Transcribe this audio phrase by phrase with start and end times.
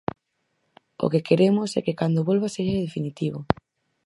[1.05, 3.39] O que queremos é que cando volva sexa definitivo.